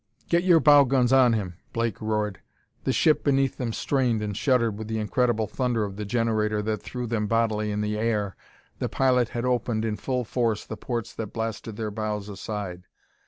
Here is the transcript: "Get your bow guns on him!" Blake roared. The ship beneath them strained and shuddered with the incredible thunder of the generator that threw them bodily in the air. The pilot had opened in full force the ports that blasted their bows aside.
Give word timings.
"Get 0.29 0.41
your 0.41 0.59
bow 0.59 0.85
guns 0.85 1.13
on 1.13 1.33
him!" 1.33 1.57
Blake 1.73 2.01
roared. 2.01 2.39
The 2.85 2.91
ship 2.91 3.23
beneath 3.23 3.57
them 3.57 3.71
strained 3.71 4.23
and 4.23 4.35
shuddered 4.35 4.79
with 4.79 4.87
the 4.87 4.97
incredible 4.97 5.45
thunder 5.45 5.83
of 5.83 5.95
the 5.95 6.05
generator 6.05 6.59
that 6.63 6.81
threw 6.81 7.05
them 7.05 7.27
bodily 7.27 7.69
in 7.69 7.81
the 7.81 7.99
air. 7.99 8.35
The 8.79 8.89
pilot 8.89 9.29
had 9.29 9.45
opened 9.45 9.85
in 9.85 9.97
full 9.97 10.23
force 10.25 10.65
the 10.65 10.75
ports 10.75 11.13
that 11.13 11.27
blasted 11.33 11.75
their 11.75 11.91
bows 11.91 12.29
aside. 12.29 12.85